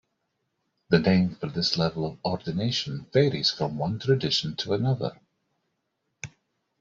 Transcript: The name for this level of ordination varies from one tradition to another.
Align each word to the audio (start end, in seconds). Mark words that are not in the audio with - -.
The 0.89 0.97
name 0.97 1.35
for 1.35 1.45
this 1.45 1.77
level 1.77 2.07
of 2.07 2.25
ordination 2.25 3.05
varies 3.13 3.51
from 3.51 3.77
one 3.77 3.99
tradition 3.99 4.55
to 4.55 4.73
another. 4.73 5.19